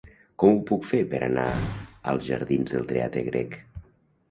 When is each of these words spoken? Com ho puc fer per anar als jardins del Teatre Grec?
Com 0.43 0.53
ho 0.53 0.61
puc 0.69 0.87
fer 0.91 1.01
per 1.11 1.19
anar 1.27 1.43
als 2.15 2.25
jardins 2.31 2.77
del 2.79 2.91
Teatre 2.95 3.27
Grec? 3.31 3.57